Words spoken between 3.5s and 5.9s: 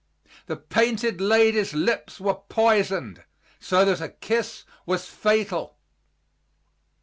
so that a kiss was fatal.